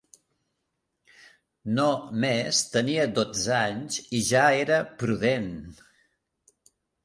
[1.79, 1.85] No
[2.23, 5.49] més tenia dotze anys, i ja era prudent